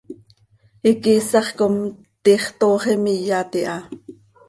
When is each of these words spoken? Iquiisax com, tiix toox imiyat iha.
Iquiisax 0.91 1.47
com, 1.59 1.75
tiix 2.25 2.43
toox 2.59 2.83
imiyat 2.95 3.51
iha. 3.61 3.77